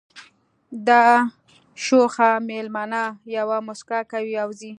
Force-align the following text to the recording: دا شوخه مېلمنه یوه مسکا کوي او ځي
دا 0.87 1.05
شوخه 1.85 2.29
مېلمنه 2.49 3.03
یوه 3.37 3.57
مسکا 3.67 3.99
کوي 4.11 4.33
او 4.43 4.49
ځي 4.59 4.69